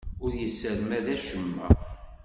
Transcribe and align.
Ur 0.23 0.31
yessermed 0.41 1.05
acemma. 1.15 1.67